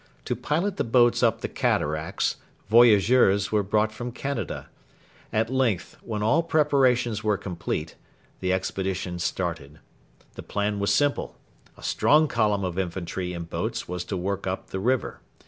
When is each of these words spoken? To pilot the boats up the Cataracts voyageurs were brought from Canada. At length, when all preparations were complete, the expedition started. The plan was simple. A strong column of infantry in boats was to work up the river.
To 0.25 0.35
pilot 0.35 0.77
the 0.77 0.83
boats 0.83 1.21
up 1.21 1.41
the 1.41 1.47
Cataracts 1.47 2.37
voyageurs 2.71 3.51
were 3.51 3.61
brought 3.61 3.91
from 3.91 4.11
Canada. 4.11 4.67
At 5.31 5.51
length, 5.51 5.95
when 6.01 6.23
all 6.23 6.41
preparations 6.41 7.23
were 7.23 7.37
complete, 7.37 7.93
the 8.39 8.51
expedition 8.51 9.19
started. 9.19 9.77
The 10.33 10.41
plan 10.41 10.79
was 10.79 10.91
simple. 10.91 11.35
A 11.77 11.83
strong 11.83 12.27
column 12.27 12.63
of 12.63 12.79
infantry 12.79 13.31
in 13.31 13.43
boats 13.43 13.87
was 13.87 14.03
to 14.05 14.17
work 14.17 14.47
up 14.47 14.71
the 14.71 14.79
river. 14.79 15.19